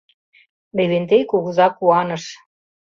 —Левентей 0.75 1.23
кугыза 1.31 1.67
куаныш. 1.77 2.23